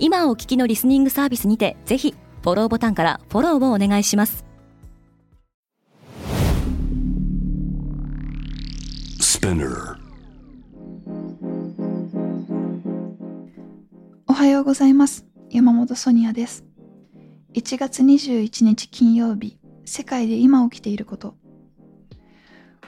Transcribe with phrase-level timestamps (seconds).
[0.00, 4.44] 今お聞きのリスニングサービスにてぜひフォローボタンからフォローをお願いします。
[14.28, 15.26] おはようございます。
[15.50, 16.64] 山本ソニアです。
[17.54, 21.34] 1月21日金曜日世界で今起きていること。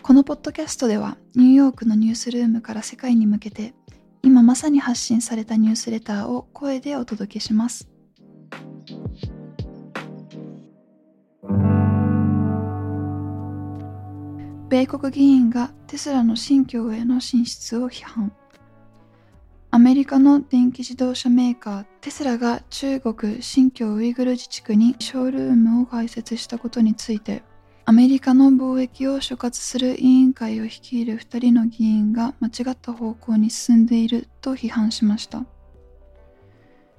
[0.02, 3.74] このポッドキャストではニューヨークのニュースルームから世界に向けて
[4.23, 7.88] 今まさに発信されたニュースレターを声でお届けします。
[14.68, 18.32] 米国議員がテスラの新疆への進出を批判。
[19.73, 27.43] アメリカの電気自動車メーカーテスラが中国新疆ウイグル自治区にショールームを開設したことについて
[27.91, 35.45] アメリカの貿易を所轄する委員会を率いる2人の議員が間違った方向に進んでいると批判しました。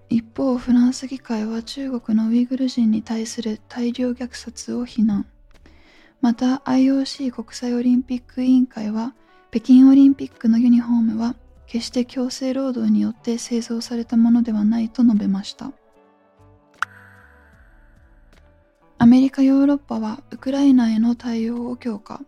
[0.09, 5.27] 一方フランス議会は中国のウイグル人に対する大量虐殺を非難。
[6.19, 9.13] また IOC 国際オリンピック委員会は
[9.49, 15.71] 北京オリンピックのユニフォームは決して強制労働によって製造されたものではないと述べました。
[19.01, 22.21] アメリカ・ヨーロッパはウクライナへの対応を強化。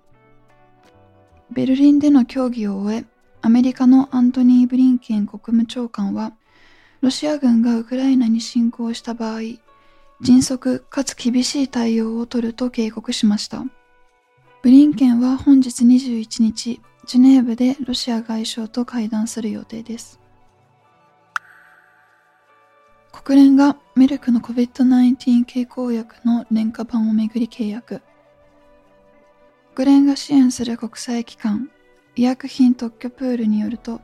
[1.52, 3.06] ベルリンでの協議を終え、
[3.44, 6.34] アメリカのアントニー・ブリンケン国務長官は、
[7.02, 9.42] ロシア軍がウクライナに侵攻した場合、
[10.22, 13.64] 迅速かつ厳しい対応を取ると警告しました。
[14.64, 20.23] ブリンケンは本日21日、ジュネーブでロシア外相と会談する予定です。
[23.24, 28.02] 国連がメルクの COVID-19 経口薬の廉価版をめぐり契約。
[29.74, 31.70] 国連が支援する国際機関、
[32.18, 34.02] 医薬品特許プールによると、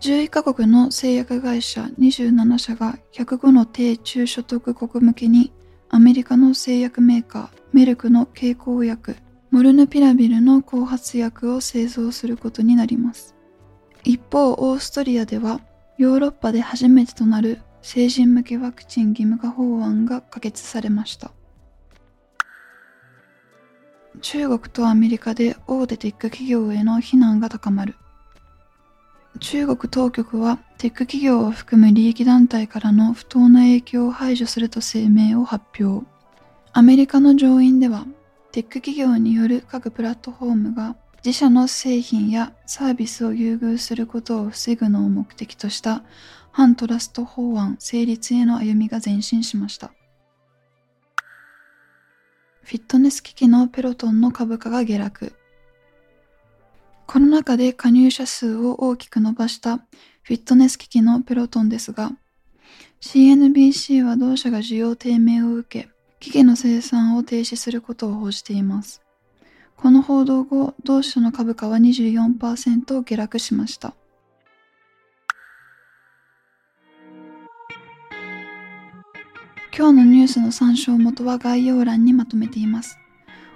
[0.00, 5.52] 11カ国の製薬会社27社が105の低中所得国向けに
[5.90, 9.14] アメリカの製薬メーカーメルクの経口薬
[9.50, 13.36] モルヌピラビルの後発薬を製造することになります。
[14.04, 15.60] 一方、オーストリアでは
[15.98, 21.32] ヨーロッパで初めてとなる成人向けワクチン義務化法案が可決されました。
[24.20, 27.96] 中国とアメリカで大手テック企業への非難が高まる。
[29.40, 36.06] 中国当局はテック企業を含む利益団体からの不当な影響を排除すると声明を発表。
[36.72, 38.06] アメリカの上院では
[38.52, 46.02] テック企業による各プラットフォームが自社の製品やサービスを優遇することを防ぐのを目的とした
[46.52, 49.92] 反トラスト法案成立への歩みが前進しました。
[52.62, 55.32] フィットネス機器のペロトンの株価が下落。
[57.06, 59.78] コロナ禍で加入者数を大きく伸ばした
[60.22, 62.12] フィットネス機器のペロトンですが、
[63.00, 65.90] CNBC は同社が需要低迷を受け、
[66.20, 69.02] 機器の生産を停止することを報じています。
[69.76, 73.94] この報道後、同社の株価は24%下落しました。
[79.74, 82.98] 今日のニュースの参照元は概要欄にまとめています。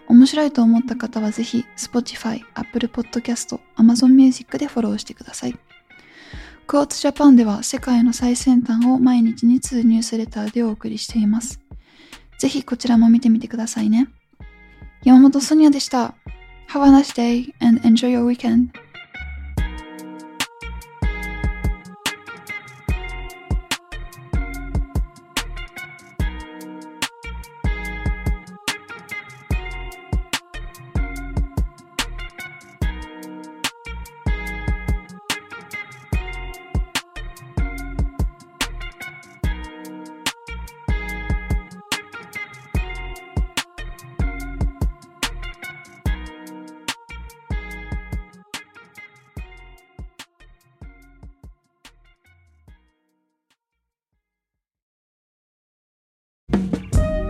[0.08, 5.58] 面白いと思った方はぜひ Spotify、Apple Podcast、Amazon Music でフォローしてください。
[6.66, 11.60] クォーツジャパンでは世界の最先端を毎日2通ニュースレターでお送りしています。
[12.38, 14.08] ぜひこちらも見てみてくださいね。
[15.04, 16.14] 山本ソニアでした。
[16.70, 18.85] Have a nice day and enjoy your weekend.